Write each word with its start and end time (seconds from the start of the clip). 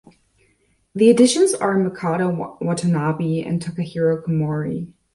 The 0.95 1.11
additions 1.11 1.53
are 1.53 1.75
Makoto 1.77 2.57
Watanabe 2.59 3.43
and 3.47 3.61
Takahiro 3.61 4.23
Komori. 4.23 4.91